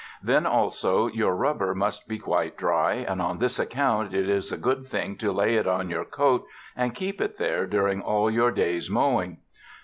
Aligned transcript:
Then 0.23 0.47
also 0.47 1.05
your 1.05 1.35
rubber 1.35 1.75
must 1.75 2.07
be 2.07 2.17
quite 2.17 2.57
dry, 2.57 2.93
and 2.95 3.21
on 3.21 3.37
this 3.37 3.59
account 3.59 4.15
it 4.15 4.27
is 4.27 4.51
a 4.51 4.57
good 4.57 4.87
thing 4.87 5.15
to 5.17 5.31
lay 5.31 5.57
it 5.57 5.67
on 5.67 5.91
your 5.91 6.05
coat 6.05 6.43
and 6.75 6.95
keep 6.95 7.21
it 7.21 7.37
there 7.37 7.67
during 7.67 8.01
all 8.01 8.27
your 8.31 8.49
day's 8.49 8.89
mowing. 8.89 9.37